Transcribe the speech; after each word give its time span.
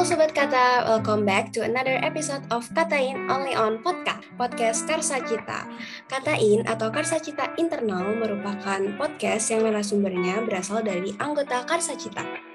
Halo 0.00 0.16
Sobat 0.16 0.32
Kata, 0.32 0.88
welcome 0.88 1.28
back 1.28 1.52
to 1.52 1.60
another 1.60 2.00
episode 2.00 2.40
of 2.48 2.64
Katain 2.72 3.28
Only 3.28 3.52
on 3.52 3.84
Podcast, 3.84 4.24
podcast 4.40 4.88
Karsa 4.88 5.20
Cita. 5.28 5.68
Katain 6.08 6.64
atau 6.64 6.88
Karsa 6.88 7.20
Cita 7.20 7.52
Internal 7.60 8.16
merupakan 8.16 8.80
podcast 8.96 9.52
yang 9.52 9.68
narasumbernya 9.68 10.40
berasal 10.48 10.80
dari 10.80 11.12
anggota 11.20 11.68
Karsa 11.68 12.00
Cita. 12.00 12.49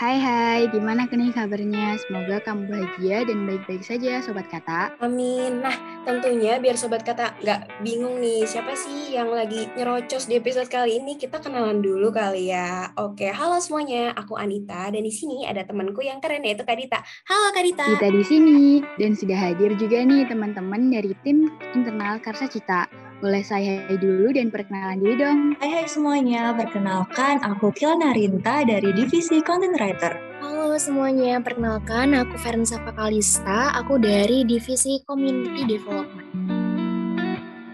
Hai 0.00 0.16
hai, 0.16 0.64
gimana 0.72 1.04
nih 1.04 1.28
kabarnya? 1.28 2.00
Semoga 2.00 2.40
kamu 2.40 2.72
bahagia 2.72 3.20
dan 3.20 3.44
baik-baik 3.44 3.84
saja 3.84 4.24
Sobat 4.24 4.48
Kata. 4.48 4.96
Amin. 4.96 5.60
Nah, 5.60 5.76
tentunya 6.08 6.56
biar 6.56 6.72
Sobat 6.80 7.04
Kata 7.04 7.36
nggak 7.36 7.84
bingung 7.84 8.16
nih, 8.16 8.48
siapa 8.48 8.72
sih 8.72 9.12
yang 9.12 9.28
lagi 9.28 9.68
nyerocos 9.76 10.24
di 10.24 10.40
episode 10.40 10.72
kali 10.72 11.04
ini? 11.04 11.20
Kita 11.20 11.44
kenalan 11.44 11.84
dulu 11.84 12.08
kali 12.16 12.48
ya. 12.48 12.96
Oke, 12.96 13.28
halo 13.28 13.60
semuanya. 13.60 14.16
Aku 14.16 14.40
Anita 14.40 14.88
dan 14.88 15.04
di 15.04 15.12
sini 15.12 15.44
ada 15.44 15.68
temanku 15.68 16.00
yang 16.00 16.16
keren 16.16 16.48
yaitu 16.48 16.64
Kak 16.64 16.80
Dita. 16.80 17.04
Halo 17.28 17.52
Kak 17.52 17.60
Dita. 17.68 17.84
Kita 17.84 18.08
di 18.08 18.24
sini 18.24 18.80
dan 18.96 19.12
sudah 19.12 19.36
hadir 19.36 19.76
juga 19.76 20.00
nih 20.00 20.24
teman-teman 20.24 20.88
dari 20.88 21.12
tim 21.28 21.52
internal 21.76 22.16
Karsa 22.24 22.48
Cita. 22.48 22.88
Boleh 23.20 23.44
saya 23.44 23.84
hai 23.84 24.00
dulu 24.00 24.32
dan 24.32 24.48
perkenalan 24.48 24.96
diri 24.96 25.20
dong. 25.20 25.52
Hai 25.60 25.68
hai 25.68 25.84
semuanya, 25.84 26.56
perkenalkan 26.56 27.44
aku 27.44 27.68
Kilana 27.76 28.16
Rinta 28.16 28.64
dari 28.64 28.96
Divisi 28.96 29.44
Content 29.44 29.76
Writer. 29.76 30.16
Halo 30.40 30.80
semuanya, 30.80 31.36
perkenalkan 31.44 32.16
aku 32.16 32.40
Ferensa 32.40 32.80
Pakalista, 32.80 33.76
aku 33.76 34.00
dari 34.00 34.48
Divisi 34.48 35.04
Community 35.04 35.68
Development. 35.68 36.59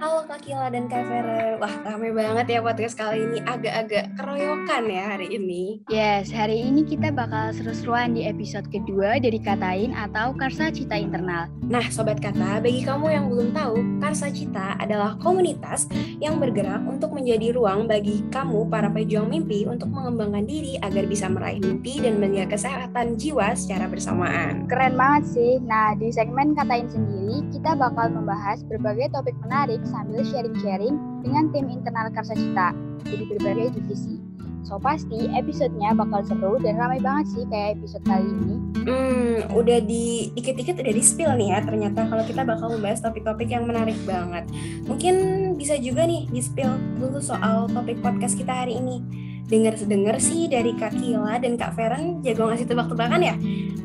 Kak 0.07 0.39
Kila 0.47 0.71
dan 0.71 0.87
Kak 0.87 1.03
Vera. 1.11 1.59
Wah, 1.59 1.75
rame 1.83 2.15
banget 2.15 2.47
ya 2.47 2.61
podcast 2.63 2.95
kali 2.95 3.27
ini. 3.27 3.39
Agak-agak 3.43 4.15
keroyokan 4.15 4.87
ya 4.87 5.03
hari 5.19 5.35
ini. 5.35 5.83
Yes, 5.91 6.31
hari 6.31 6.63
ini 6.63 6.87
kita 6.87 7.11
bakal 7.11 7.51
seru-seruan 7.51 8.15
di 8.15 8.23
episode 8.23 8.71
kedua 8.71 9.19
dari 9.19 9.43
Katain 9.43 9.91
atau 9.99 10.31
Karsa 10.39 10.71
Cita 10.71 10.95
Internal. 10.95 11.51
Nah, 11.67 11.83
Sobat 11.91 12.23
Kata, 12.23 12.63
bagi 12.63 12.87
kamu 12.87 13.07
yang 13.11 13.27
belum 13.27 13.51
tahu, 13.51 13.99
Karsa 13.99 14.31
Cita 14.31 14.79
adalah 14.79 15.19
komunitas 15.19 15.91
yang 16.23 16.39
bergerak 16.39 16.87
untuk 16.87 17.11
menjadi 17.11 17.51
ruang 17.59 17.91
bagi 17.91 18.23
kamu, 18.31 18.71
para 18.71 18.87
pejuang 18.87 19.27
mimpi, 19.27 19.67
untuk 19.67 19.91
mengembangkan 19.91 20.47
diri 20.47 20.79
agar 20.87 21.03
bisa 21.11 21.27
meraih 21.27 21.59
mimpi 21.59 21.99
dan 21.99 22.23
menjaga 22.23 22.55
kesehatan 22.55 23.19
jiwa 23.19 23.59
secara 23.59 23.91
bersamaan. 23.91 24.71
Keren 24.71 24.95
banget 24.95 25.35
sih. 25.35 25.59
Nah, 25.67 25.99
di 25.99 26.15
segmen 26.15 26.55
Katain 26.55 26.87
sendiri, 26.87 27.43
kita 27.51 27.75
bakal 27.75 28.15
membahas 28.15 28.63
berbagai 28.71 29.11
topik 29.11 29.35
menarik 29.43 29.83
sambil 29.97 30.21
sharing-sharing 30.21 30.95
dengan 31.25 31.49
tim 31.57 31.73
internal 31.73 32.13
Karsa 32.13 32.37
Cita 32.37 32.77
jadi 33.09 33.25
berbagai 33.33 33.81
divisi. 33.81 34.21
So 34.67 34.83
pasti 34.83 35.31
episodenya 35.31 35.95
bakal 35.95 36.27
seru 36.27 36.59
dan 36.59 36.75
ramai 36.75 36.99
banget 36.99 37.31
sih 37.33 37.45
kayak 37.47 37.79
episode 37.79 38.03
kali 38.03 38.27
ini. 38.27 38.57
Hmm, 38.83 39.39
udah 39.55 39.79
di 39.79 40.35
dikit-dikit 40.35 40.83
udah 40.83 40.91
di 40.91 41.03
spill 41.07 41.33
nih 41.39 41.55
ya 41.55 41.59
ternyata 41.63 42.03
kalau 42.11 42.27
kita 42.27 42.43
bakal 42.43 42.75
membahas 42.75 42.99
topik-topik 42.99 43.47
yang 43.47 43.65
menarik 43.65 43.95
banget. 44.03 44.45
Mungkin 44.85 45.15
bisa 45.55 45.79
juga 45.79 46.03
nih 46.05 46.27
di 46.29 46.43
spill 46.43 46.75
dulu 46.99 47.23
soal 47.23 47.71
topik 47.71 48.03
podcast 48.03 48.35
kita 48.35 48.67
hari 48.67 48.83
ini 48.83 49.26
dengar-dengar 49.47 50.19
sih 50.19 50.51
dari 50.51 50.75
Kak 50.75 50.99
Kila 50.99 51.39
dan 51.39 51.55
Kak 51.55 51.79
Feren 51.79 52.19
jago 52.27 52.51
ngasih 52.51 52.67
tebak-tebakan 52.67 53.23
ya. 53.23 53.35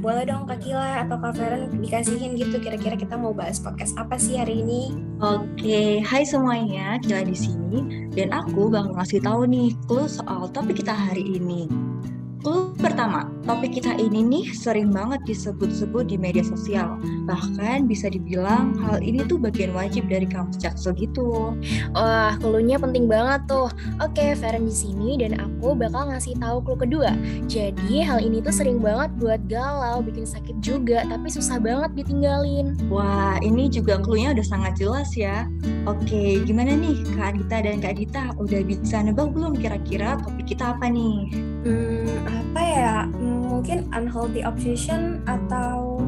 Boleh 0.01 0.25
dong 0.25 0.49
Kak 0.49 0.59
Kila 0.65 1.05
atau 1.05 1.21
Kak 1.21 1.37
Feren 1.37 1.69
dikasihin 1.77 2.33
gitu 2.33 2.57
kira-kira 2.59 2.97
kita 2.97 3.13
mau 3.13 3.31
bahas 3.31 3.61
podcast 3.61 3.93
apa 3.95 4.17
sih 4.17 4.35
hari 4.41 4.65
ini? 4.65 4.91
Oke, 5.21 6.01
hai 6.01 6.23
semuanya, 6.25 6.97
Kila 7.05 7.21
di 7.23 7.37
sini 7.37 8.09
dan 8.11 8.35
aku 8.35 8.67
bakal 8.67 8.97
ngasih 8.97 9.23
tahu 9.23 9.47
nih 9.47 9.71
clue 9.87 10.09
soal 10.09 10.49
topik 10.51 10.83
kita 10.83 10.91
hari 10.91 11.39
ini. 11.39 11.69
Clue 12.41 12.73
pertama, 12.75 13.30
topik 13.45 13.81
kita 13.81 13.97
ini 13.97 14.21
nih 14.21 14.45
sering 14.53 14.93
banget 14.93 15.21
disebut-sebut 15.25 16.09
di 16.09 16.17
media 16.17 16.45
sosial. 16.45 16.97
Bahkan 17.25 17.89
bisa 17.89 18.09
dibilang 18.09 18.77
hal 18.81 19.01
ini 19.01 19.25
tuh 19.25 19.41
bagian 19.41 19.73
wajib 19.73 20.05
dari 20.09 20.29
kampus 20.29 20.61
Jaksel 20.61 20.93
gitu. 20.97 21.55
Wah, 21.93 22.37
clue-nya 22.37 22.77
penting 22.77 23.09
banget 23.09 23.45
tuh. 23.49 23.69
Oke, 24.01 24.37
Feren 24.37 24.69
di 24.69 24.73
sini 24.73 25.17
dan 25.17 25.37
aku 25.41 25.73
bakal 25.73 26.13
ngasih 26.13 26.37
tahu 26.37 26.61
clue 26.61 26.79
kedua. 26.85 27.11
Jadi, 27.49 28.05
hal 28.05 28.21
ini 28.21 28.41
tuh 28.41 28.53
sering 28.53 28.77
banget 28.77 29.09
buat 29.17 29.41
galau, 29.49 30.05
bikin 30.05 30.25
sakit 30.25 30.61
juga, 30.61 31.05
tapi 31.09 31.27
susah 31.29 31.57
banget 31.57 31.93
ditinggalin. 31.97 32.77
Wah, 32.93 33.41
ini 33.41 33.67
juga 33.67 33.97
clue-nya 33.97 34.37
udah 34.37 34.45
sangat 34.45 34.77
jelas 34.77 35.13
ya. 35.17 35.49
Oke, 35.89 36.41
gimana 36.45 36.77
nih 36.77 37.01
Kak 37.17 37.37
Adita 37.37 37.57
dan 37.65 37.77
Kak 37.81 37.95
Dita? 37.97 38.23
Udah 38.37 38.61
bisa 38.61 39.01
nebak 39.01 39.33
belum 39.33 39.57
kira-kira 39.57 40.21
topik 40.21 40.53
kita 40.53 40.77
apa 40.77 40.89
nih? 40.89 41.33
Hmm, 41.61 42.09
apa 42.25 42.61
ya 42.61 42.95
mungkin 43.61 43.85
unhealthy 43.93 44.41
obsession 44.41 45.21
atau 45.29 46.01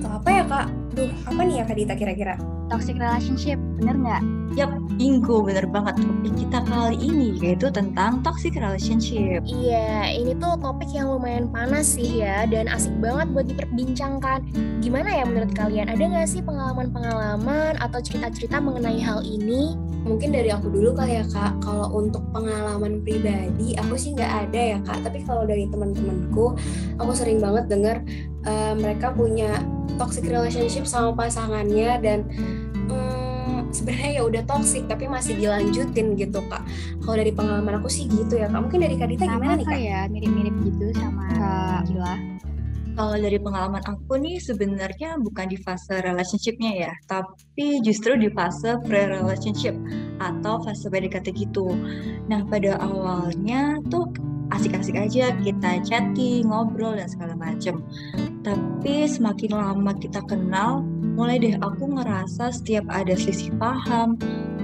atau 0.00 0.10
apa 0.16 0.28
ya 0.32 0.44
kak 0.48 0.66
duh 1.00 1.10
apa 1.32 1.40
nih 1.48 1.54
ya 1.60 1.64
kak 1.64 1.76
Dita 1.80 1.94
kira-kira 1.96 2.34
toxic 2.68 3.00
relationship 3.00 3.56
bener 3.80 3.96
nggak 3.96 4.22
Yap, 4.58 4.66
bingo 4.98 5.46
bener 5.46 5.62
banget 5.70 6.02
topik 6.02 6.34
kita 6.34 6.58
kali 6.66 6.98
ini 6.98 7.38
yaitu 7.38 7.70
tentang 7.70 8.18
toxic 8.26 8.58
relationship. 8.58 9.46
Iya, 9.46 10.10
ini 10.10 10.34
tuh 10.42 10.58
topik 10.58 10.90
yang 10.90 11.06
lumayan 11.06 11.46
panas 11.54 11.94
sih 11.94 12.18
ya 12.18 12.50
dan 12.50 12.66
asik 12.66 12.90
banget 12.98 13.30
buat 13.30 13.46
diperbincangkan. 13.46 14.42
Gimana 14.82 15.06
ya 15.06 15.22
menurut 15.22 15.54
kalian? 15.54 15.86
Ada 15.86 16.02
nggak 16.02 16.26
sih 16.26 16.42
pengalaman-pengalaman 16.42 17.78
atau 17.78 18.02
cerita-cerita 18.02 18.58
mengenai 18.58 18.98
hal 18.98 19.22
ini? 19.22 19.78
Mungkin 20.02 20.34
dari 20.34 20.50
aku 20.50 20.66
dulu 20.66 20.98
kali 20.98 21.22
ya 21.22 21.24
kak. 21.30 21.62
Kalau 21.62 21.86
untuk 21.94 22.26
pengalaman 22.34 23.06
pribadi, 23.06 23.78
aku 23.78 23.94
sih 23.94 24.18
nggak 24.18 24.50
ada 24.50 24.60
ya 24.74 24.78
kak. 24.82 24.98
Tapi 25.06 25.22
kalau 25.30 25.46
dari 25.46 25.70
teman-temanku, 25.70 26.58
aku 26.98 27.12
sering 27.14 27.38
banget 27.38 27.70
dengar 27.70 28.02
uh, 28.50 28.74
mereka 28.74 29.14
punya 29.14 29.62
toxic 29.94 30.26
relationship 30.26 30.89
sama 30.90 31.14
pasangannya 31.14 32.02
dan 32.02 32.18
sebenarnya 33.70 34.18
ya 34.18 34.22
udah 34.26 34.42
toxic 34.50 34.82
tapi 34.90 35.06
masih 35.06 35.38
dilanjutin 35.38 36.18
gitu 36.18 36.42
kak. 36.50 36.66
Kalau 37.06 37.14
dari 37.14 37.30
pengalaman 37.30 37.78
aku 37.78 37.86
sih 37.86 38.10
gitu 38.10 38.34
ya 38.34 38.50
kak. 38.50 38.66
Mungkin 38.66 38.82
dari 38.82 38.98
Kadita 38.98 39.30
gimana 39.30 39.54
nih 39.54 39.66
kak 39.70 39.80
ya 39.80 40.00
mirip-mirip 40.10 40.54
gitu 40.66 40.90
sama 40.98 41.30
Kak. 41.38 41.80
Gila 41.86 42.14
kalau 43.00 43.16
dari 43.16 43.38
pengalaman 43.40 43.80
aku 43.86 44.20
nih 44.20 44.36
sebenarnya 44.42 45.16
bukan 45.24 45.48
di 45.48 45.56
fase 45.56 46.04
relationshipnya 46.04 46.84
ya, 46.84 46.92
tapi 47.08 47.80
justru 47.80 48.12
di 48.18 48.28
fase 48.28 48.76
pre-relationship 48.84 49.72
atau 50.20 50.60
fase 50.60 50.84
PDKT 50.92 51.32
gitu. 51.32 51.72
Nah 52.28 52.44
pada 52.44 52.76
awalnya 52.76 53.80
tuh 53.88 54.10
asik-asik 54.54 54.98
aja 54.98 55.34
kita 55.40 55.82
chatting, 55.86 56.50
ngobrol 56.50 56.94
dan 56.98 57.06
segala 57.06 57.34
macem. 57.38 57.82
Tapi 58.42 59.06
semakin 59.06 59.50
lama 59.52 59.92
kita 59.98 60.20
kenal, 60.26 60.82
mulai 61.14 61.38
deh 61.38 61.56
aku 61.60 61.90
ngerasa 61.96 62.54
setiap 62.54 62.86
ada 62.88 63.14
selisih 63.14 63.52
paham 63.60 64.16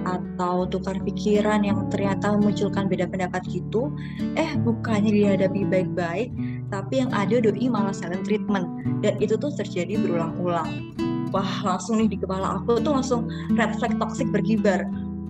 atau 0.07 0.71
tukar 0.71 0.95
pikiran 1.03 1.67
yang 1.67 1.91
ternyata 1.91 2.39
memunculkan 2.39 2.87
beda 2.87 3.11
pendapat 3.11 3.43
gitu, 3.51 3.91
eh 4.39 4.55
bukannya 4.63 5.11
dihadapi 5.11 5.67
baik-baik, 5.67 6.31
tapi 6.71 7.03
yang 7.03 7.11
ada 7.11 7.43
doi 7.43 7.67
malah 7.67 7.91
silent 7.91 8.23
treatment. 8.23 8.67
Dan 9.03 9.19
itu 9.19 9.35
tuh 9.35 9.51
terjadi 9.55 9.99
berulang-ulang. 9.99 10.95
Wah 11.35 11.53
langsung 11.67 11.99
nih 11.99 12.07
di 12.15 12.19
kepala 12.23 12.63
aku 12.63 12.79
tuh 12.79 12.95
langsung 12.95 13.27
red 13.59 13.75
flag 13.83 13.99
toxic 13.99 14.31
berkibar 14.31 14.87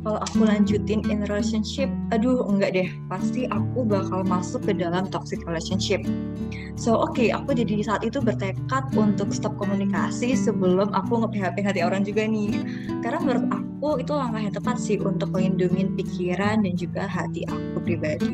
kalau 0.06 0.22
aku 0.22 0.46
lanjutin 0.46 1.02
in 1.10 1.26
relationship, 1.26 1.90
aduh 2.14 2.46
enggak 2.46 2.78
deh, 2.78 2.86
pasti 3.10 3.50
aku 3.50 3.82
bakal 3.82 4.22
masuk 4.22 4.62
ke 4.62 4.78
dalam 4.78 5.10
toxic 5.10 5.42
relationship. 5.42 5.98
So 6.78 6.94
oke, 6.94 7.18
okay, 7.18 7.34
aku 7.34 7.58
jadi 7.58 7.82
saat 7.82 8.06
itu 8.06 8.22
bertekad 8.22 8.94
untuk 8.94 9.34
stop 9.34 9.58
komunikasi 9.58 10.38
sebelum 10.38 10.94
aku 10.94 11.26
nge-PHP 11.26 11.58
hati 11.58 11.80
orang 11.82 12.06
juga 12.06 12.22
nih. 12.22 12.54
Karena 13.02 13.18
menurut 13.18 13.46
aku 13.50 13.98
itu 13.98 14.12
langkah 14.14 14.46
yang 14.46 14.54
tepat 14.54 14.78
sih 14.78 15.02
untuk 15.02 15.34
melindungi 15.34 15.90
pikiran 15.98 16.62
dan 16.62 16.74
juga 16.78 17.10
hati 17.10 17.42
aku 17.50 17.82
pribadi. 17.82 18.30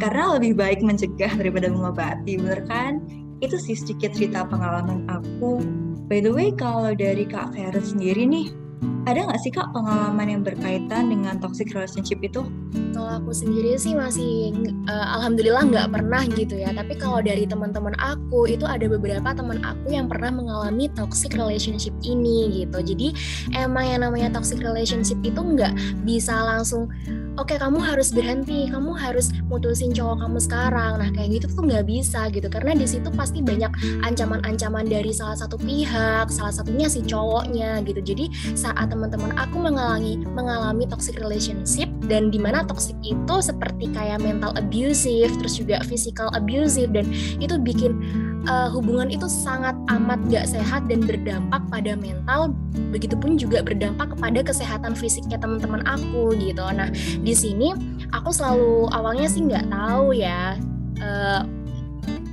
Karena 0.00 0.40
lebih 0.40 0.56
baik 0.56 0.80
mencegah 0.80 1.36
daripada 1.36 1.68
mengobati, 1.68 2.40
bener 2.40 2.64
kan? 2.64 3.04
Itu 3.44 3.60
sih 3.60 3.76
sedikit 3.76 4.16
cerita 4.16 4.48
pengalaman 4.48 5.04
aku. 5.12 5.60
By 6.08 6.24
the 6.24 6.32
way, 6.32 6.48
kalau 6.48 6.96
dari 6.96 7.28
Kak 7.28 7.52
Vera 7.52 7.80
sendiri 7.84 8.24
nih, 8.24 8.63
ada 9.04 9.20
nggak 9.28 9.40
sih 9.44 9.52
kak 9.52 9.68
pengalaman 9.76 10.26
yang 10.32 10.42
berkaitan 10.42 11.12
dengan 11.12 11.36
toxic 11.36 11.76
relationship 11.76 12.24
itu? 12.24 12.48
Kalau 12.96 13.20
aku 13.20 13.36
sendiri 13.36 13.76
sih 13.76 13.92
masih 13.92 14.56
uh, 14.88 15.06
alhamdulillah 15.20 15.64
nggak 15.68 15.88
pernah 15.92 16.24
gitu 16.32 16.56
ya. 16.56 16.72
Tapi 16.72 16.96
kalau 16.96 17.20
dari 17.20 17.44
teman-teman 17.44 17.92
aku 18.00 18.48
itu 18.48 18.64
ada 18.64 18.88
beberapa 18.88 19.36
teman 19.36 19.60
aku 19.60 19.92
yang 19.92 20.08
pernah 20.08 20.32
mengalami 20.32 20.88
toxic 20.96 21.36
relationship 21.36 21.92
ini 22.00 22.64
gitu. 22.64 22.80
Jadi 22.80 23.08
emang 23.52 23.84
yang 23.84 24.00
namanya 24.08 24.32
toxic 24.32 24.64
relationship 24.64 25.20
itu 25.20 25.36
nggak 25.36 25.76
bisa 26.08 26.32
langsung 26.32 26.88
oke 27.34 27.50
kamu 27.50 27.82
harus 27.82 28.14
berhenti, 28.14 28.70
kamu 28.70 28.94
harus 28.94 29.34
mutusin 29.50 29.90
cowok 29.90 30.22
kamu 30.24 30.38
sekarang. 30.38 30.92
Nah 31.02 31.08
kayak 31.12 31.42
gitu 31.42 31.46
tuh 31.52 31.62
nggak 31.66 31.84
bisa 31.86 32.30
gitu 32.30 32.46
karena 32.46 32.72
di 32.78 32.86
situ 32.86 33.10
pasti 33.12 33.42
banyak 33.42 33.70
ancaman-ancaman 34.06 34.86
dari 34.86 35.10
salah 35.10 35.36
satu 35.36 35.58
pihak, 35.58 36.30
salah 36.30 36.54
satunya 36.54 36.86
si 36.86 37.02
cowoknya 37.04 37.82
gitu. 37.84 38.00
Jadi 38.00 38.30
saat 38.74 38.90
teman-teman 38.90 39.30
aku 39.38 39.62
mengalami 39.62 40.18
mengalami 40.34 40.84
toxic 40.90 41.14
relationship 41.22 41.86
dan 42.10 42.28
di 42.28 42.42
mana 42.42 42.66
toxic 42.66 42.98
itu 43.06 43.36
seperti 43.38 43.86
kayak 43.94 44.18
mental 44.18 44.50
abusive 44.58 45.30
terus 45.38 45.54
juga 45.56 45.78
physical 45.86 46.26
abusive 46.34 46.90
dan 46.90 47.06
itu 47.38 47.54
bikin 47.62 47.94
uh, 48.50 48.66
hubungan 48.74 49.14
itu 49.14 49.30
sangat 49.30 49.78
amat 49.94 50.18
gak 50.26 50.50
sehat 50.50 50.90
dan 50.90 51.06
berdampak 51.06 51.62
pada 51.70 51.94
mental 51.94 52.50
begitupun 52.90 53.38
juga 53.38 53.62
berdampak 53.62 54.10
kepada 54.18 54.42
kesehatan 54.42 54.98
fisiknya 54.98 55.38
teman-teman 55.38 55.86
aku 55.86 56.34
gitu. 56.34 56.66
Nah 56.74 56.90
di 57.22 57.34
sini 57.34 57.70
aku 58.10 58.34
selalu 58.34 58.90
awalnya 58.90 59.30
sih 59.30 59.46
nggak 59.46 59.70
tahu 59.70 60.18
ya 60.18 60.58
uh, 60.98 61.42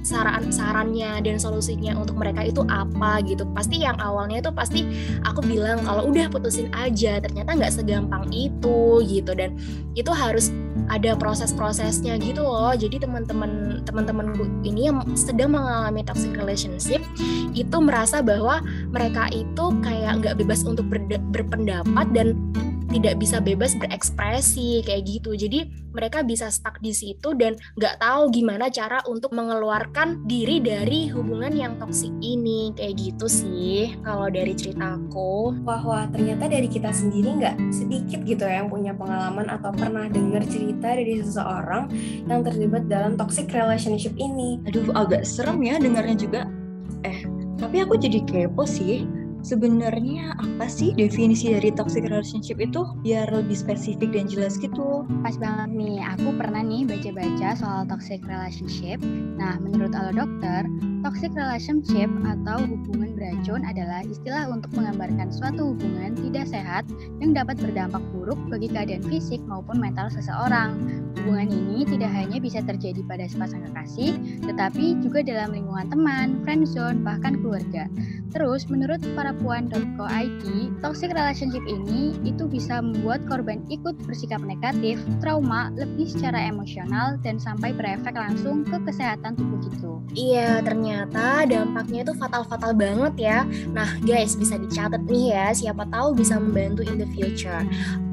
saran 0.01 0.49
sarannya 0.49 1.21
dan 1.21 1.37
solusinya 1.37 1.93
untuk 1.97 2.17
mereka 2.17 2.45
itu 2.45 2.61
apa 2.67 3.21
gitu. 3.25 3.45
Pasti 3.53 3.81
yang 3.81 3.97
awalnya 4.01 4.41
itu 4.41 4.51
pasti 4.53 4.81
aku 5.25 5.41
bilang 5.45 5.81
kalau 5.85 6.09
udah 6.09 6.27
putusin 6.29 6.69
aja 6.73 7.21
ternyata 7.21 7.53
nggak 7.57 7.73
segampang 7.73 8.25
itu 8.33 9.01
gitu. 9.05 9.31
Dan 9.33 9.57
itu 9.93 10.09
harus 10.09 10.49
ada 10.87 11.13
proses-prosesnya 11.15 12.17
gitu 12.19 12.43
loh. 12.43 12.73
Jadi 12.73 13.01
teman-teman 13.01 13.83
teman-temanku 13.85 14.47
ini 14.65 14.89
yang 14.89 15.03
sedang 15.13 15.53
mengalami 15.53 16.01
toxic 16.03 16.33
relationship 16.35 17.01
itu 17.51 17.77
merasa 17.77 18.23
bahwa 18.23 18.63
mereka 18.89 19.27
itu 19.31 19.65
kayak 19.83 20.23
nggak 20.23 20.35
bebas 20.39 20.63
untuk 20.63 20.87
berpendapat 21.31 22.07
dan 22.15 22.37
tidak 22.91 23.15
bisa 23.17 23.39
bebas 23.39 23.73
berekspresi 23.79 24.83
kayak 24.83 25.07
gitu. 25.07 25.33
Jadi 25.33 25.71
mereka 25.95 26.23
bisa 26.23 26.51
stuck 26.51 26.77
di 26.83 26.91
situ 26.91 27.33
dan 27.35 27.55
nggak 27.79 27.99
tahu 27.99 28.31
gimana 28.31 28.67
cara 28.67 28.99
untuk 29.07 29.31
mengeluarkan 29.31 30.27
diri 30.27 30.59
dari 30.59 31.07
hubungan 31.11 31.51
yang 31.55 31.73
toksik 31.79 32.11
ini 32.19 32.75
kayak 32.75 32.99
gitu 32.99 33.25
sih 33.31 33.95
kalau 34.03 34.27
dari 34.27 34.51
ceritaku. 34.51 35.55
Wah 35.63 35.81
wah 35.83 36.05
ternyata 36.11 36.51
dari 36.51 36.67
kita 36.67 36.91
sendiri 36.91 37.39
nggak 37.39 37.55
sedikit 37.71 38.19
gitu 38.27 38.43
ya 38.43 38.63
yang 38.63 38.69
punya 38.69 38.91
pengalaman 38.91 39.47
atau 39.47 39.71
pernah 39.71 40.11
dengar 40.11 40.43
cerita 40.47 40.91
dari 40.91 41.23
seseorang 41.23 41.87
yang 42.27 42.43
terlibat 42.43 42.91
dalam 42.91 43.15
toxic 43.15 43.47
relationship 43.55 44.11
ini. 44.19 44.59
Aduh 44.67 44.91
agak 44.93 45.23
serem 45.23 45.63
ya 45.63 45.79
dengarnya 45.79 46.17
juga. 46.19 46.41
Eh 47.07 47.23
tapi 47.61 47.77
aku 47.85 47.93
jadi 47.93 48.25
kepo 48.25 48.65
sih 48.65 49.05
sebenarnya 49.41 50.37
apa 50.37 50.65
sih 50.69 50.93
definisi 50.93 51.53
dari 51.53 51.73
toxic 51.73 52.05
relationship 52.05 52.61
itu 52.61 52.85
biar 53.01 53.29
lebih 53.29 53.57
spesifik 53.57 54.13
dan 54.13 54.29
jelas 54.29 54.57
gitu. 54.61 55.05
Pas 55.25 55.35
banget 55.37 55.69
nih, 55.73 55.97
aku 56.01 56.29
pernah 56.37 56.61
nih 56.61 56.85
baca-baca 56.85 57.57
soal 57.57 57.81
toxic 57.89 58.21
relationship. 58.25 59.01
Nah, 59.37 59.57
menurut 59.57 59.93
ala 59.97 60.13
dokter, 60.13 60.65
toxic 61.01 61.33
relationship 61.33 62.09
atau 62.25 62.61
hubungan 62.69 63.13
beracun 63.17 63.61
adalah 63.65 64.05
istilah 64.05 64.49
untuk 64.49 64.69
menggambarkan 64.77 65.33
suatu 65.33 65.73
hubungan 65.73 66.13
tidak 66.13 66.45
sehat 66.49 66.85
yang 67.17 67.33
dapat 67.33 67.57
berdampak 67.57 68.01
buruk 68.13 68.37
bagi 68.49 68.69
keadaan 68.69 69.01
fisik 69.09 69.41
maupun 69.49 69.81
mental 69.81 70.09
seseorang. 70.13 70.77
Hubungan 71.21 71.53
ini 71.53 71.85
tidak 71.85 72.09
hanya 72.13 72.41
bisa 72.41 72.63
terjadi 72.65 73.03
pada 73.05 73.25
sepasang 73.29 73.61
kekasih, 73.69 74.15
tetapi 74.47 74.97
juga 75.03 75.21
dalam 75.21 75.53
lingkungan 75.53 75.91
teman, 75.91 76.27
friendzone, 76.41 77.03
bahkan 77.05 77.37
keluarga. 77.41 77.85
Terus, 78.31 78.65
menurut 78.71 79.03
para 79.13 79.30
perempuan.co.id, 79.31 80.43
toxic 80.83 81.15
relationship 81.15 81.63
ini 81.63 82.19
itu 82.27 82.51
bisa 82.51 82.83
membuat 82.83 83.23
korban 83.31 83.63
ikut 83.71 83.95
bersikap 84.03 84.43
negatif, 84.43 84.99
trauma, 85.23 85.71
lebih 85.79 86.11
secara 86.11 86.51
emosional, 86.51 87.15
dan 87.23 87.39
sampai 87.39 87.71
berefek 87.71 88.11
langsung 88.11 88.67
ke 88.67 88.75
kesehatan 88.83 89.39
tubuh 89.39 89.59
gitu. 89.71 89.91
Iya, 90.11 90.59
ternyata 90.59 91.47
dampaknya 91.47 92.03
itu 92.03 92.13
fatal-fatal 92.19 92.75
banget 92.75 93.13
ya. 93.15 93.39
Nah, 93.71 93.87
guys, 94.03 94.35
bisa 94.35 94.59
dicatat 94.59 94.99
nih 95.07 95.31
ya, 95.31 95.45
siapa 95.55 95.87
tahu 95.87 96.11
bisa 96.11 96.35
membantu 96.35 96.83
in 96.83 96.99
the 96.99 97.07
future. 97.15 97.63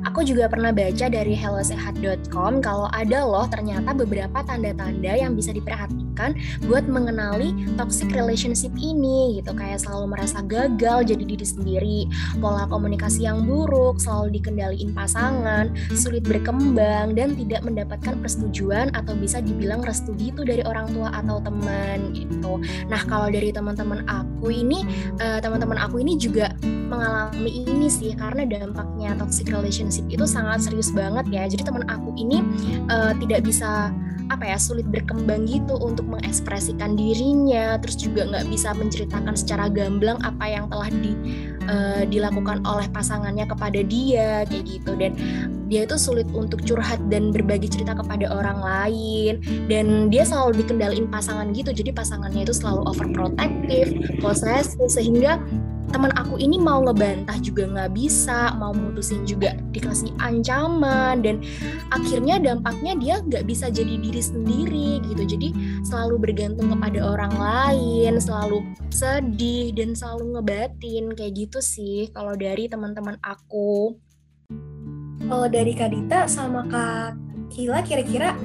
Aku 0.08 0.24
juga 0.24 0.48
pernah 0.48 0.72
baca 0.72 1.12
dari 1.12 1.36
hellosehat.com 1.36 2.64
kalau 2.64 2.88
ada 2.96 3.28
loh 3.28 3.44
ternyata 3.44 3.92
beberapa 3.92 4.40
tanda-tanda 4.40 5.12
yang 5.12 5.36
bisa 5.36 5.52
diperhatikan 5.52 6.32
buat 6.64 6.88
mengenali 6.88 7.52
toxic 7.76 8.08
relationship 8.16 8.72
ini 8.80 9.36
gitu 9.36 9.52
kayak 9.52 9.84
selalu 9.84 10.16
merasa 10.16 10.40
gagal 10.48 11.12
jadi 11.12 11.24
diri 11.28 11.44
sendiri, 11.44 11.98
pola 12.40 12.64
komunikasi 12.72 13.28
yang 13.28 13.44
buruk, 13.44 14.00
selalu 14.00 14.40
dikendaliin 14.40 14.96
pasangan, 14.96 15.76
sulit 15.92 16.24
berkembang 16.24 17.12
dan 17.12 17.36
tidak 17.36 17.60
mendapatkan 17.68 18.16
persetujuan 18.16 18.88
atau 18.96 19.12
bisa 19.12 19.44
dibilang 19.44 19.84
restu 19.84 20.16
gitu 20.16 20.40
dari 20.40 20.64
orang 20.64 20.88
tua 20.96 21.12
atau 21.12 21.36
teman 21.44 22.16
gitu. 22.16 22.56
Nah, 22.88 23.04
kalau 23.04 23.28
dari 23.28 23.52
teman-teman 23.52 24.08
aku 24.08 24.48
ini 24.48 24.88
uh, 25.20 25.36
teman-teman 25.44 25.76
aku 25.76 26.00
ini 26.00 26.16
juga 26.16 26.56
mengalami 26.88 27.68
ini 27.68 27.86
sih 27.92 28.16
karena 28.16 28.48
dampaknya 28.48 29.12
toxic 29.20 29.52
relationship 29.52 29.97
itu 30.06 30.24
sangat 30.24 30.62
serius 30.62 30.94
banget 30.94 31.26
ya. 31.28 31.42
Jadi 31.50 31.66
teman 31.66 31.84
aku 31.90 32.14
ini 32.14 32.42
uh, 32.86 33.12
tidak 33.18 33.42
bisa 33.42 33.90
apa 34.28 34.44
ya 34.44 34.60
sulit 34.60 34.84
berkembang 34.88 35.48
gitu 35.48 35.74
untuk 35.80 36.04
mengekspresikan 36.04 36.92
dirinya 36.94 37.80
terus 37.80 37.96
juga 37.96 38.28
nggak 38.28 38.46
bisa 38.52 38.76
menceritakan 38.76 39.32
secara 39.32 39.72
gamblang 39.72 40.20
apa 40.20 40.44
yang 40.44 40.68
telah 40.68 40.92
di, 40.92 41.12
uh, 41.64 42.04
dilakukan 42.04 42.60
oleh 42.68 42.84
pasangannya 42.92 43.48
kepada 43.48 43.80
dia 43.80 44.44
kayak 44.44 44.64
gitu 44.68 44.92
dan 45.00 45.16
dia 45.68 45.84
itu 45.84 46.00
sulit 46.00 46.26
untuk 46.32 46.64
curhat 46.64 46.98
dan 47.12 47.30
berbagi 47.30 47.68
cerita 47.68 47.92
kepada 47.92 48.32
orang 48.32 48.58
lain. 48.58 49.44
Dan 49.68 50.08
dia 50.08 50.24
selalu 50.24 50.64
dikendalin 50.64 51.06
pasangan 51.12 51.52
gitu. 51.52 51.70
Jadi 51.70 51.92
pasangannya 51.92 52.48
itu 52.48 52.56
selalu 52.56 52.88
overprotective 52.88 54.20
posesif 54.24 54.88
sehingga 54.88 55.38
teman 55.88 56.12
aku 56.20 56.36
ini 56.36 56.60
mau 56.60 56.84
ngebantah 56.84 57.40
juga 57.40 57.64
nggak 57.64 57.96
bisa 57.96 58.52
mau 58.60 58.76
mutusin 58.76 59.24
juga 59.28 59.56
dikasih 59.76 60.12
ancaman. 60.24 61.20
Dan 61.20 61.44
akhirnya 61.92 62.40
dampaknya 62.40 62.96
dia 62.96 63.14
nggak 63.20 63.44
bisa 63.44 63.68
jadi 63.68 64.00
diri 64.00 64.22
sendiri 64.24 64.90
gitu. 65.04 65.36
Jadi 65.36 65.48
selalu 65.84 66.16
bergantung 66.16 66.72
kepada 66.72 67.00
orang 67.04 67.32
lain 67.36 68.16
selalu 68.16 68.64
sedih 68.88 69.76
dan 69.76 69.92
selalu 69.92 70.40
ngebatin. 70.40 71.12
Kayak 71.12 71.32
gitu 71.36 71.58
sih 71.60 72.08
kalau 72.16 72.32
dari 72.32 72.72
teman-teman 72.72 73.20
aku 73.20 73.96
kalau 75.28 75.46
dari 75.46 75.76
Kak 75.76 75.92
Dita 75.92 76.24
sama 76.24 76.64
Kak 76.64 77.28
Kila 77.52 77.84
kira-kira 77.84 78.36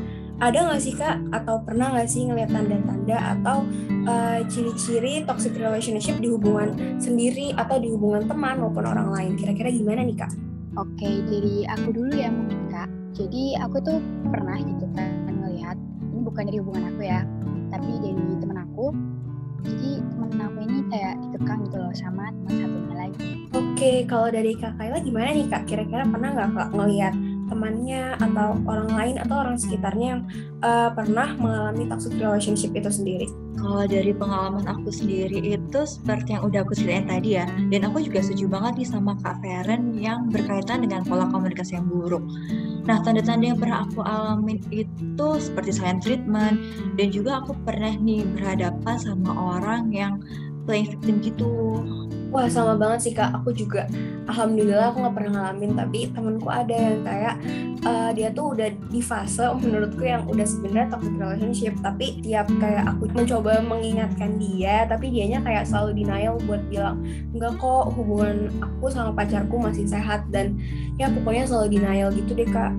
ada 0.44 0.60
nggak 0.66 0.82
sih 0.82 0.92
kak 0.98 1.24
atau 1.32 1.62
pernah 1.64 1.94
nggak 1.94 2.10
sih 2.10 2.28
ngeliat 2.28 2.52
tanda-tanda 2.52 3.18
atau 3.38 3.64
uh, 4.10 4.40
ciri-ciri 4.50 5.24
toxic 5.24 5.56
relationship 5.56 6.20
di 6.20 6.28
hubungan 6.28 7.00
sendiri 7.00 7.56
atau 7.56 7.80
di 7.80 7.88
hubungan 7.88 8.28
teman 8.28 8.60
maupun 8.60 8.84
orang 8.84 9.14
lain 9.14 9.32
kira-kira 9.40 9.70
gimana 9.72 10.04
nih 10.04 10.18
kak? 10.20 10.32
Oke 10.76 11.22
dari 11.30 11.64
aku 11.70 11.88
dulu 11.94 12.12
ya 12.12 12.34
mungkin 12.34 12.60
kak. 12.74 12.90
Jadi 13.14 13.56
aku 13.62 13.78
tuh 13.86 14.02
pernah 14.34 14.58
gitu 14.58 14.90
kan 14.98 15.32
ngelihat 15.32 15.78
ini 16.12 16.20
bukan 16.26 16.44
dari 16.50 16.58
hubungan 16.60 16.84
aku 16.90 17.02
ya, 17.06 17.22
tapi 17.70 17.92
dari 18.02 18.34
teman 18.42 18.58
aku. 18.66 18.86
Jadi 19.63 19.91
teman 20.03 20.29
aku 20.43 20.60
ini 20.67 20.79
kayak 20.91 21.13
dikekang 21.24 21.60
gitu 21.67 21.77
loh 21.79 21.93
sama 21.96 22.29
teman 22.32 22.53
satunya 22.60 22.96
lagi. 22.96 23.29
Oke 23.55 23.91
kalau 24.05 24.27
dari 24.29 24.51
kak 24.60 24.75
gimana 25.01 25.29
nih 25.32 25.46
kak? 25.48 25.63
Kira-kira 25.65 26.03
pernah 26.08 26.29
nggak 26.36 26.50
kak 26.51 26.70
ngelihat 26.75 27.13
temannya 27.48 28.16
atau 28.20 28.60
orang 28.68 28.90
lain 28.92 29.16
atau 29.20 29.36
orang 29.44 29.56
sekitarnya 29.60 30.08
yang 30.18 30.22
uh, 30.62 30.90
pernah 30.92 31.36
mengalami 31.36 31.88
toxic 31.90 32.16
relationship 32.18 32.72
itu 32.76 32.90
sendiri? 32.90 33.28
Kalau 33.54 33.86
dari 33.88 34.12
pengalaman 34.12 34.66
aku 34.66 34.90
sendiri 34.92 35.40
itu 35.56 35.80
seperti 35.86 36.36
yang 36.36 36.44
udah 36.50 36.66
aku 36.66 36.74
ceritain 36.76 37.08
tadi 37.08 37.40
ya, 37.40 37.46
dan 37.72 37.88
aku 37.88 38.04
juga 38.04 38.20
setuju 38.26 38.50
banget 38.50 38.84
nih 38.84 38.90
sama 38.90 39.14
Kak 39.22 39.40
Feren 39.40 39.96
yang 39.96 40.28
berkaitan 40.34 40.84
dengan 40.84 41.06
pola 41.06 41.30
komunikasi 41.30 41.80
yang 41.80 41.88
buruk. 41.88 42.26
Nah, 42.84 43.00
tanda-tanda 43.06 43.54
yang 43.54 43.60
pernah 43.62 43.88
aku 43.88 44.04
alamin 44.04 44.60
itu 44.74 45.28
seperti 45.40 45.72
silent 45.80 46.04
treatment, 46.04 46.60
dan 47.00 47.08
juga 47.14 47.40
aku 47.46 47.56
pernah 47.64 47.94
nih 47.96 48.28
berhadapan 48.36 48.96
sama 49.00 49.32
orang 49.32 49.94
yang 49.94 50.20
playing 50.68 50.90
victim 50.98 51.20
gitu 51.24 51.52
Wah 52.34 52.50
sama 52.50 52.74
banget 52.74 53.00
sih 53.06 53.13
kak, 53.13 53.30
aku 53.30 53.54
juga 53.54 53.86
alhamdulillah 54.25 54.92
aku 54.92 55.04
nggak 55.04 55.16
pernah 55.16 55.32
ngalamin 55.38 55.72
tapi 55.75 56.00
temenku 56.12 56.48
ada 56.48 56.74
yang 56.74 57.04
kayak 57.04 57.36
uh, 57.84 58.10
dia 58.16 58.30
tuh 58.32 58.56
udah 58.56 58.70
di 58.90 59.02
fase 59.04 59.44
menurutku 59.60 60.04
yang 60.04 60.24
udah 60.28 60.48
sebenarnya 60.48 60.88
toxic 60.96 61.13
relationship 61.20 61.74
tapi 61.84 62.24
tiap 62.24 62.48
kayak 62.58 62.88
aku 62.88 63.12
mencoba 63.12 63.60
mengingatkan 63.63 64.40
dia 64.40 64.88
tapi 64.88 65.12
dianya 65.12 65.44
kayak 65.44 65.68
selalu 65.68 66.04
denial 66.04 66.40
buat 66.48 66.63
bilang 66.72 67.04
enggak 67.36 67.54
kok 67.60 67.92
hubungan 67.94 68.50
aku 68.63 68.86
sama 68.90 69.12
pacarku 69.12 69.56
masih 69.60 69.86
sehat 69.88 70.24
dan 70.32 70.56
ya 70.96 71.12
pokoknya 71.12 71.44
selalu 71.48 71.80
denial 71.80 72.10
gitu 72.16 72.32
deh 72.34 72.48
kak. 72.48 72.72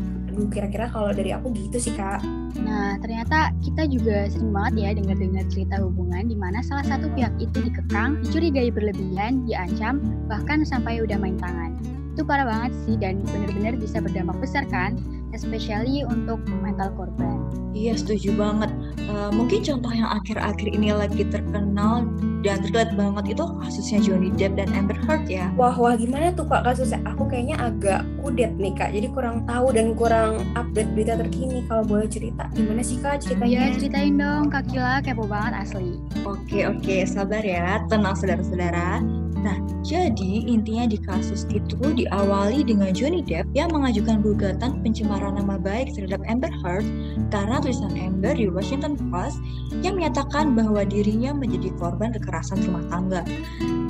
Kira-kira 0.51 0.91
kalau 0.91 1.11
dari 1.15 1.31
aku 1.31 1.51
gitu 1.55 1.79
sih 1.79 1.95
kak. 1.95 2.23
Nah, 2.63 2.99
ternyata 3.03 3.51
kita 3.63 3.87
juga 3.91 4.31
sering 4.31 4.55
banget 4.55 4.75
ya 4.79 4.91
dengar-dengar 4.99 5.45
cerita 5.51 5.83
hubungan 5.83 6.31
di 6.31 6.37
mana 6.39 6.63
salah 6.63 6.87
satu 6.87 7.11
pihak 7.15 7.35
itu 7.43 7.59
dikekang, 7.59 8.23
dicurigai 8.23 8.71
berlebihan, 8.71 9.47
diancam, 9.47 9.99
bahkan 10.31 10.63
sampai 10.63 11.03
udah 11.03 11.19
main 11.19 11.39
tangan. 11.39 11.75
Itu 12.15 12.23
parah 12.23 12.47
banget 12.47 12.73
sih 12.87 12.95
dan 12.95 13.19
benar-benar 13.27 13.75
bisa 13.75 13.99
berdampak 13.99 14.39
besar 14.39 14.63
kan, 14.71 14.95
especially 15.35 16.07
untuk 16.07 16.41
mental 16.63 16.95
korban. 16.95 17.43
Iya, 17.75 17.99
setuju 17.99 18.39
banget. 18.39 18.71
Uh, 19.11 19.35
mungkin 19.35 19.67
contoh 19.67 19.91
yang 19.91 20.07
akhir-akhir 20.07 20.69
ini 20.71 20.95
lagi 20.95 21.27
terkenal 21.27 22.07
Dan 22.45 22.61
terlihat 22.61 22.93
banget 22.95 23.35
itu 23.35 23.45
kasusnya 23.57 23.99
Johnny 24.05 24.29
Depp 24.29 24.61
dan 24.61 24.69
Amber 24.77 24.95
Heard 25.09 25.27
ya. 25.27 25.49
Wah, 25.57 25.73
wah 25.73 25.97
gimana 25.97 26.29
tuh 26.37 26.45
kak 26.45 26.63
kasusnya? 26.69 27.01
Aku 27.09 27.25
kayaknya 27.25 27.57
agak 27.57 28.05
kudet 28.21 28.53
nih 28.61 28.77
kak, 28.77 28.93
jadi 28.93 29.09
kurang 29.17 29.49
tahu 29.49 29.73
dan 29.73 29.97
kurang 29.97 30.45
update 30.53 30.93
berita 30.93 31.17
terkini. 31.17 31.65
Kalau 31.67 31.89
boleh 31.89 32.05
cerita, 32.05 32.53
gimana 32.53 32.85
sih 32.85 33.01
kak 33.01 33.25
ceritanya? 33.25 33.49
Iya, 33.49 33.65
ceritain 33.81 34.15
dong, 34.21 34.53
Kak 34.53 34.69
Kila 34.69 35.01
kepo 35.01 35.25
banget 35.25 35.65
asli. 35.65 35.97
Oke, 36.29 36.69
oke, 36.69 36.97
sabar 37.09 37.41
ya. 37.41 37.81
Tenang 37.89 38.13
saudara-saudara. 38.13 39.24
Nah, 39.45 39.61
jadi 39.85 40.49
intinya 40.49 40.89
di 40.89 40.97
kasus 40.97 41.45
itu 41.53 41.77
diawali 41.77 42.65
dengan 42.65 42.97
Johnny 42.97 43.21
Depp 43.21 43.45
yang 43.53 43.69
mengajukan 43.77 44.25
gugatan 44.25 44.81
pencemaran 44.81 45.37
nama 45.37 45.61
baik 45.61 45.93
terhadap 45.93 46.25
Amber 46.25 46.49
Heard 46.65 46.89
karena 47.29 47.61
tulisan 47.61 47.93
Amber 47.93 48.33
di 48.33 48.49
Washington 48.49 48.97
Post 49.13 49.37
yang 49.85 50.01
menyatakan 50.01 50.57
bahwa 50.57 50.89
dirinya 50.89 51.37
menjadi 51.37 51.77
korban 51.77 52.17
kekerasan 52.17 52.65
rumah 52.65 52.89
tangga. 52.89 53.21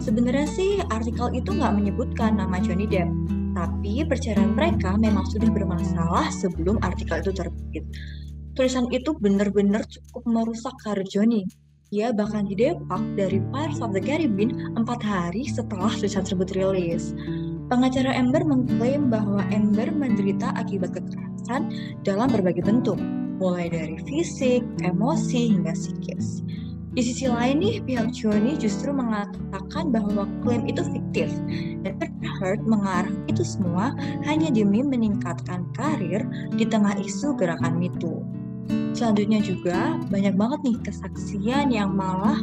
Sebenarnya 0.03 0.51
sih 0.51 0.83
artikel 0.91 1.31
itu 1.39 1.55
nggak 1.55 1.79
menyebutkan 1.79 2.35
nama 2.35 2.59
Johnny 2.59 2.91
Depp, 2.91 3.15
tapi 3.55 4.03
perceraian 4.11 4.59
mereka 4.59 4.99
memang 4.99 5.23
sudah 5.31 5.55
bermasalah 5.55 6.35
sebelum 6.35 6.83
artikel 6.83 7.23
itu 7.23 7.31
terbit. 7.31 7.87
Tulisan 8.59 8.91
itu 8.91 9.15
benar-benar 9.23 9.87
cukup 9.87 10.27
merusak 10.27 10.75
karir 10.83 11.07
Johnny 11.07 11.47
ia 11.93 12.15
bahkan 12.15 12.49
didepak 12.49 13.03
dari 13.19 13.43
Pirates 13.53 13.85
of 13.85 13.93
the 13.93 14.01
Caribbean 14.01 14.73
empat 14.79 15.05
hari 15.05 15.45
setelah 15.45 15.93
tulisan 15.99 16.25
tersebut 16.25 16.55
rilis. 16.57 17.13
Pengacara 17.69 18.13
Amber 18.13 18.45
mengklaim 18.45 19.09
bahwa 19.09 19.41
Amber 19.49 19.89
menderita 19.89 20.53
akibat 20.57 20.93
kekerasan 20.93 21.73
dalam 22.05 22.29
berbagai 22.29 22.65
bentuk, 22.65 23.01
mulai 23.41 23.73
dari 23.73 23.97
fisik, 24.05 24.61
emosi, 24.85 25.57
hingga 25.57 25.73
psikis. 25.73 26.45
Di 26.95 27.03
sisi 27.03 27.27
lain 27.27 27.59
nih, 27.59 27.83
pihak 27.83 28.15
Johnny 28.15 28.55
justru 28.55 28.95
mengatakan 28.95 29.91
bahwa 29.91 30.31
klaim 30.47 30.63
itu 30.71 30.79
fiktif 30.95 31.27
dan 31.83 31.99
Heard 32.39 32.63
mengarang 32.63 33.19
itu 33.27 33.43
semua 33.43 33.99
hanya 34.23 34.47
demi 34.55 34.79
meningkatkan 34.87 35.67
karir 35.75 36.23
di 36.55 36.63
tengah 36.63 36.95
isu 37.03 37.35
gerakan 37.35 37.83
MeToo. 37.83 38.23
Selanjutnya 38.95 39.43
juga 39.43 39.99
banyak 40.07 40.39
banget 40.39 40.61
nih 40.63 40.77
kesaksian 40.87 41.75
yang 41.75 41.99
malah 41.99 42.39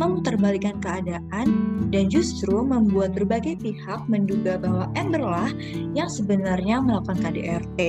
memutarbalikkan 0.00 0.80
keadaan 0.80 1.46
dan 1.92 2.08
justru 2.08 2.64
membuat 2.64 3.12
berbagai 3.12 3.60
pihak 3.60 4.00
menduga 4.08 4.56
bahwa 4.56 4.88
Amber 4.96 5.20
lah 5.20 5.52
yang 5.92 6.08
sebenarnya 6.08 6.80
melakukan 6.80 7.20
KDRT. 7.20 7.80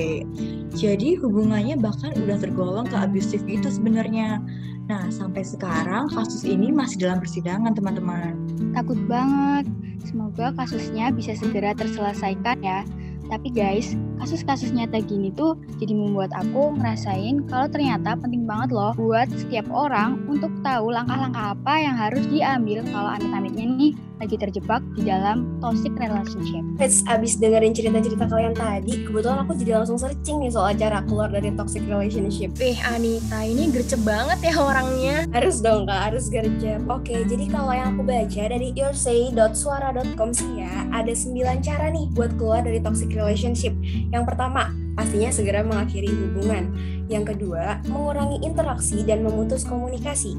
Jadi 0.76 1.16
hubungannya 1.24 1.80
bahkan 1.80 2.12
udah 2.12 2.36
tergolong 2.36 2.84
ke 2.84 2.96
abusif 3.00 3.40
itu 3.48 3.72
sebenarnya. 3.72 4.44
Nah, 4.92 5.08
sampai 5.08 5.40
sekarang 5.40 6.12
kasus 6.12 6.44
ini 6.44 6.68
masih 6.68 7.08
dalam 7.08 7.22
persidangan, 7.24 7.72
teman-teman. 7.72 8.36
Takut 8.76 9.00
banget. 9.08 9.64
Semoga 10.04 10.52
kasusnya 10.52 11.14
bisa 11.14 11.32
segera 11.32 11.72
terselesaikan 11.72 12.60
ya. 12.60 12.84
Tapi 13.32 13.48
guys, 13.48 13.96
kasus-kasus 14.22 14.70
nyata 14.70 15.02
gini 15.02 15.34
tuh 15.34 15.58
jadi 15.82 15.90
membuat 15.98 16.30
aku 16.30 16.78
ngerasain 16.78 17.42
kalau 17.50 17.66
ternyata 17.66 18.14
penting 18.14 18.46
banget 18.46 18.70
loh 18.70 18.94
buat 18.94 19.26
setiap 19.34 19.66
orang 19.74 20.22
untuk 20.30 20.54
tahu 20.62 20.94
langkah-langkah 20.94 21.58
apa 21.58 21.74
yang 21.82 21.98
harus 21.98 22.22
diambil 22.30 22.86
kalau 22.94 23.10
amit-amitnya 23.18 23.66
nih 23.66 23.92
lagi 24.22 24.38
terjebak 24.38 24.78
di 24.94 25.10
dalam 25.10 25.58
toxic 25.58 25.90
relationship. 25.98 26.62
Fits 26.78 27.02
abis 27.10 27.42
dengerin 27.42 27.74
cerita-cerita 27.74 28.30
kalian 28.30 28.54
tadi, 28.54 29.02
kebetulan 29.02 29.42
aku 29.42 29.58
jadi 29.58 29.82
langsung 29.82 29.98
searching 29.98 30.46
nih 30.46 30.54
soal 30.54 30.70
cara 30.78 31.02
keluar 31.10 31.26
dari 31.26 31.50
toxic 31.58 31.82
relationship. 31.90 32.54
Eh 32.62 32.78
Anita 32.86 33.42
ini 33.42 33.74
gercep 33.74 33.98
banget 34.06 34.38
ya 34.46 34.54
orangnya. 34.62 35.16
Harus 35.34 35.58
dong 35.58 35.90
kak, 35.90 36.14
harus 36.14 36.30
gercep. 36.30 36.78
Oke, 36.86 37.26
jadi 37.26 37.44
kalau 37.50 37.74
yang 37.74 37.98
aku 37.98 38.06
baca 38.06 38.42
dari 38.46 38.70
yoursay.suara.com 38.78 40.30
sih 40.30 40.62
ya, 40.62 40.86
ada 40.94 41.10
9 41.10 41.58
cara 41.58 41.90
nih 41.90 42.06
buat 42.14 42.30
keluar 42.38 42.62
dari 42.62 42.78
toxic 42.78 43.10
relationship. 43.10 43.74
Yang 44.14 44.24
pertama, 44.30 44.70
pastinya 45.02 45.34
segera 45.34 45.66
mengakhiri 45.66 46.06
hubungan. 46.06 46.70
Yang 47.10 47.34
kedua, 47.34 47.82
mengurangi 47.90 48.40
interaksi 48.46 49.02
dan 49.02 49.26
memutus 49.26 49.66
komunikasi. 49.66 50.38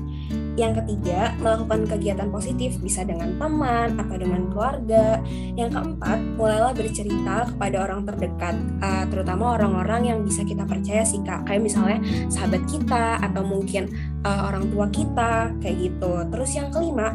Yang 0.56 0.82
ketiga, 0.82 1.36
melakukan 1.44 1.86
kegiatan 1.86 2.32
positif 2.32 2.80
bisa 2.80 3.04
dengan 3.04 3.36
teman 3.36 4.00
atau 4.00 4.16
dengan 4.16 4.48
keluarga. 4.50 5.20
Yang 5.60 5.76
keempat, 5.76 6.20
mulailah 6.40 6.74
bercerita 6.74 7.52
kepada 7.52 7.78
orang 7.84 8.08
terdekat, 8.08 8.56
uh, 8.80 9.06
terutama 9.12 9.60
orang-orang 9.60 10.02
yang 10.16 10.20
bisa 10.24 10.48
kita 10.48 10.64
percaya 10.64 11.04
sih 11.04 11.20
kak, 11.22 11.44
kayak 11.46 11.62
misalnya 11.68 12.00
sahabat 12.32 12.64
kita 12.66 13.20
atau 13.22 13.44
mungkin 13.44 13.92
uh, 14.24 14.50
orang 14.50 14.72
tua 14.72 14.88
kita, 14.90 15.52
kayak 15.60 15.78
gitu. 15.92 16.14
Terus 16.32 16.52
yang 16.56 16.72
kelima, 16.72 17.14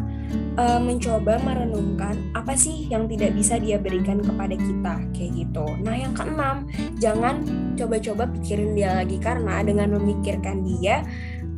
uh, 0.58 0.80
mencoba 0.80 1.38
merenungkan 1.42 2.18
apa 2.35 2.54
sih 2.54 2.88
yang 2.90 3.06
tidak 3.06 3.35
bisa 3.35 3.56
dia 3.61 3.76
berikan 3.80 4.20
kepada 4.20 4.54
kita, 4.54 4.94
kayak 5.14 5.32
gitu. 5.47 5.66
Nah 5.82 5.94
yang 5.94 6.12
keenam, 6.12 6.66
jangan 6.99 7.44
coba-coba 7.78 8.26
pikirin 8.38 8.75
dia 8.75 8.99
lagi 8.99 9.16
karena 9.23 9.62
dengan 9.62 9.97
memikirkan 9.97 10.66
dia 10.66 11.06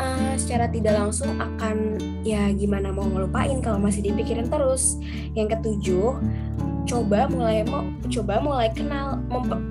uh, 0.01 0.33
secara 0.37 0.67
tidak 0.69 0.97
langsung 0.97 1.37
akan 1.37 2.01
ya 2.25 2.51
gimana 2.53 2.93
mau 2.93 3.07
ngelupain 3.09 3.61
kalau 3.61 3.81
masih 3.81 4.05
dipikirin 4.05 4.49
terus. 4.49 4.97
Yang 5.37 5.61
ketujuh, 5.61 6.21
coba 6.89 7.29
mulai 7.31 7.63
mau 7.69 7.87
coba 8.11 8.43
mulai 8.43 8.69
kenal 8.75 9.23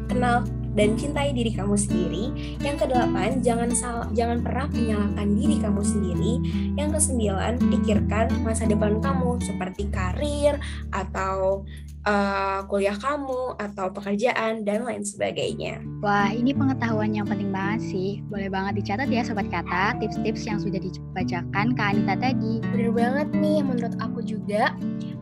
kenal 0.08 0.46
dan 0.80 0.96
cintai 0.96 1.36
diri 1.36 1.52
kamu 1.52 1.76
sendiri. 1.76 2.56
Yang 2.64 2.88
kedelapan, 2.88 3.44
jangan 3.44 3.70
sal 3.76 4.08
jangan 4.16 4.40
pernah 4.40 4.72
menyalahkan 4.72 5.28
diri 5.36 5.60
kamu 5.60 5.82
sendiri. 5.84 6.34
Yang 6.80 6.90
kesembilan, 6.96 7.54
pikirkan 7.60 8.28
masa 8.48 8.64
depan 8.64 9.04
kamu 9.04 9.44
seperti 9.44 9.92
karir 9.92 10.56
atau 10.96 11.68
uh, 12.08 12.64
kuliah 12.70 12.96
kamu 12.96 13.58
atau 13.60 13.92
pekerjaan 13.92 14.64
dan 14.64 14.86
lain 14.88 15.04
sebagainya. 15.04 15.84
Wah, 16.00 16.32
ini 16.32 16.56
pengetahuan 16.56 17.12
yang 17.12 17.28
penting 17.28 17.52
banget 17.52 17.82
sih. 17.92 18.10
Boleh 18.32 18.48
banget 18.48 18.80
dicatat 18.80 19.10
ya 19.12 19.26
sobat 19.26 19.50
kata, 19.52 20.00
tips-tips 20.00 20.48
yang 20.48 20.60
sudah 20.62 20.80
dibacakan 20.80 21.76
Kak 21.76 21.88
Anita 21.96 22.16
tadi. 22.16 22.64
Bener 22.72 22.92
banget 22.96 23.28
nih, 23.36 23.60
menurut 23.66 23.96
aku 24.00 24.24
juga 24.24 24.72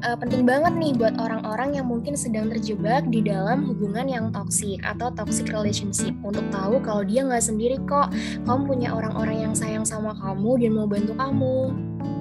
uh, 0.06 0.18
penting 0.20 0.46
banget 0.46 0.74
nih 0.78 0.92
buat 0.94 1.16
orang-orang 1.18 1.80
yang 1.82 1.88
mungkin 1.90 2.14
sedang 2.14 2.54
terjebak 2.54 3.08
di 3.10 3.26
dalam 3.26 3.66
hubungan 3.66 4.06
yang 4.06 4.26
toksik 4.30 4.82
atau 4.86 5.10
toxic 5.14 5.50
relationship 5.50 6.14
untuk 6.22 6.46
tahu 6.54 6.78
kalau 6.84 7.02
dia 7.02 7.26
nggak 7.26 7.42
sendiri 7.42 7.82
kok. 7.90 8.14
Kamu 8.46 8.70
punya 8.70 8.94
orang-orang 8.94 9.50
yang 9.50 9.54
sayang 9.58 9.86
sama 9.88 10.14
kamu 10.20 10.62
dan 10.62 10.72
mau 10.76 10.88
bantu 10.90 11.14
kamu. 11.18 11.58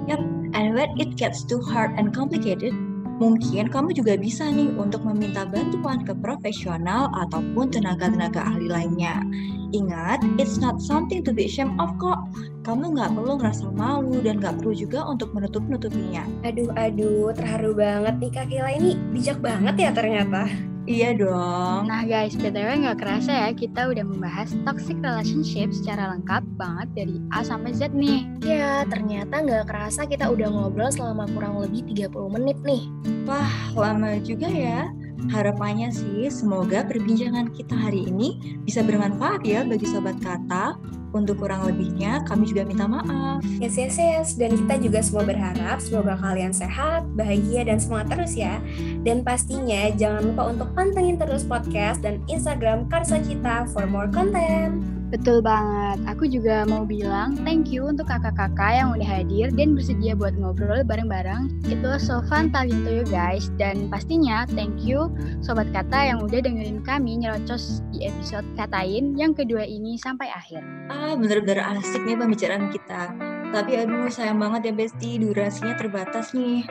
Yep, 0.07 0.23
and 0.55 0.71
when 0.71 0.89
it 0.95 1.19
gets 1.19 1.43
too 1.43 1.59
hard 1.59 1.91
and 1.99 2.15
complicated, 2.15 2.71
Mungkin 3.17 3.73
kamu 3.73 3.97
juga 3.97 4.13
bisa 4.13 4.45
nih 4.45 4.77
untuk 4.77 5.01
meminta 5.01 5.41
bantuan 5.49 6.05
ke 6.05 6.13
profesional 6.13 7.09
ataupun 7.17 7.73
tenaga-tenaga 7.73 8.45
ahli 8.45 8.69
lainnya. 8.69 9.25
Ingat, 9.73 10.21
it's 10.37 10.61
not 10.61 10.77
something 10.77 11.25
to 11.25 11.33
be 11.33 11.49
ashamed 11.49 11.73
of 11.81 11.89
kok. 11.97 12.21
Kamu 12.61 12.93
nggak 12.93 13.17
perlu 13.17 13.41
ngerasa 13.41 13.73
malu 13.73 14.21
dan 14.21 14.37
nggak 14.37 14.61
perlu 14.61 14.77
juga 14.77 15.01
untuk 15.09 15.33
menutup-nutupinya. 15.33 16.29
Aduh, 16.45 16.69
aduh, 16.77 17.33
terharu 17.33 17.73
banget 17.73 18.15
nih 18.21 18.31
Kak 18.31 18.45
Kila 18.53 18.71
ini 18.77 18.93
bijak 19.09 19.41
banget 19.41 19.75
ya 19.81 19.89
ternyata. 19.97 20.76
Iya 20.87 21.19
dong. 21.19 21.91
Nah 21.91 22.07
guys, 22.07 22.31
BTW 22.39 22.87
nggak 22.87 23.03
kerasa 23.03 23.27
ya 23.27 23.49
kita 23.51 23.91
udah 23.91 24.07
membahas 24.07 24.55
toxic 24.63 24.95
relationship 25.03 25.75
secara 25.75 26.15
lengkap 26.15 26.47
banget 26.55 26.87
dari 26.95 27.19
A 27.35 27.43
sampai 27.43 27.75
Z 27.75 27.91
nih. 27.91 28.23
Ya, 28.39 28.87
ternyata 28.87 29.43
nggak 29.43 29.67
kerasa 29.67 30.07
kita 30.07 30.31
udah 30.31 30.47
ngobrol 30.47 30.87
selama 30.87 31.27
kurang 31.35 31.59
lebih 31.59 31.83
30 31.91 32.31
menit 32.39 32.55
nih. 32.63 32.87
Wah, 33.27 33.51
lama 33.75 34.15
juga 34.23 34.47
ya. 34.47 34.87
Harapannya 35.27 35.91
sih 35.91 36.31
semoga 36.31 36.87
perbincangan 36.87 37.51
kita 37.51 37.75
hari 37.75 38.07
ini 38.07 38.61
bisa 38.63 38.79
bermanfaat 38.79 39.43
ya 39.43 39.67
bagi 39.67 39.91
sobat 39.91 40.15
kata 40.23 40.79
untuk 41.15 41.39
kurang 41.39 41.63
lebihnya, 41.67 42.25
kami 42.27 42.49
juga 42.49 42.67
minta 42.67 42.89
maaf. 42.89 43.39
Yes, 43.61 43.79
yes, 43.79 43.95
yes. 43.95 44.27
Dan 44.35 44.55
kita 44.55 44.81
juga 44.81 44.99
semua 45.05 45.23
berharap 45.23 45.79
semoga 45.79 46.19
kalian 46.19 46.51
sehat, 46.51 47.05
bahagia, 47.15 47.63
dan 47.67 47.77
semangat 47.79 48.17
terus 48.17 48.33
ya. 48.35 48.59
Dan 49.05 49.23
pastinya 49.23 49.91
jangan 49.95 50.33
lupa 50.33 50.43
untuk 50.51 50.69
pantengin 50.75 51.15
terus 51.15 51.45
podcast 51.45 52.03
dan 52.03 52.19
Instagram 52.27 52.89
Karsa 52.91 53.21
Cita 53.21 53.69
for 53.71 53.85
more 53.87 54.09
content. 54.09 54.96
Betul 55.07 55.39
banget. 55.39 56.03
Aku 56.03 56.27
juga 56.27 56.67
mau 56.67 56.83
bilang 56.83 57.39
thank 57.47 57.71
you 57.71 57.87
untuk 57.87 58.11
kakak-kakak 58.11 58.75
yang 58.75 58.91
udah 58.91 59.07
hadir 59.07 59.47
dan 59.55 59.71
bersedia 59.71 60.11
buat 60.19 60.35
ngobrol 60.35 60.83
bareng-bareng. 60.83 61.63
Itu 61.63 61.95
so 61.95 62.19
fun 62.27 62.51
talking 62.51 62.83
to 62.83 62.91
you 62.91 63.05
guys. 63.07 63.47
Dan 63.55 63.87
pastinya 63.87 64.43
thank 64.51 64.83
you 64.83 65.07
Sobat 65.39 65.71
Kata 65.71 66.11
yang 66.11 66.19
udah 66.19 66.43
dengerin 66.43 66.83
kami 66.83 67.23
nyerocos 67.23 67.79
di 67.95 68.03
episode 68.03 68.43
Katain 68.59 69.15
yang 69.15 69.31
kedua 69.31 69.63
ini 69.63 69.95
sampai 69.95 70.27
akhir. 70.27 70.59
Ah, 70.91 71.15
bener-bener 71.15 71.63
asik 71.79 72.03
nih 72.03 72.19
pembicaraan 72.19 72.67
kita. 72.67 73.15
Tapi 73.55 73.79
aduh 73.79 74.11
sayang 74.11 74.43
banget 74.43 74.71
ya 74.71 74.73
Besti, 74.75 75.23
durasinya 75.23 75.79
terbatas 75.79 76.35
nih. 76.35 76.67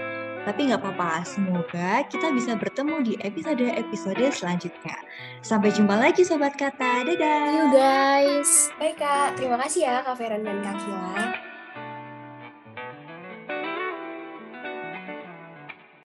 Tapi 0.47 0.71
nggak 0.71 0.79
apa-apa, 0.79 1.27
semoga 1.27 2.07
kita 2.07 2.31
bisa 2.31 2.55
bertemu 2.55 3.03
di 3.03 3.15
episode-episode 3.19 4.31
selanjutnya. 4.31 4.95
Sampai 5.43 5.75
jumpa 5.75 5.99
lagi 5.99 6.23
Sobat 6.23 6.55
Kata, 6.55 7.03
dadah! 7.03 7.51
See 7.51 7.59
you 7.59 7.67
guys! 7.75 8.51
Baik 8.79 9.03
Kak, 9.03 9.35
terima 9.35 9.59
kasih 9.67 9.91
ya 9.91 9.95
Kak 10.07 10.15
Feren 10.15 10.47
dan 10.47 10.63
Kak 10.63 10.79
Kila. 10.79 11.46